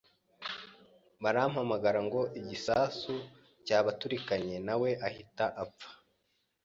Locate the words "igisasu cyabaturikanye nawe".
2.39-4.89